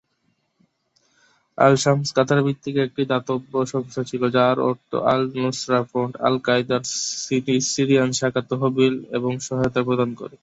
[1.57, 6.83] Al-Sham Qatar ভিত্তিক একটি দাতব্য সংস্থা ছিল যার অর্থ আল-নুসরা ফ্রন্ট, আল-কায়েদার
[7.71, 10.35] সিরিয়ান শাখার তহবিল এবং সহায়তা প্রদান করে।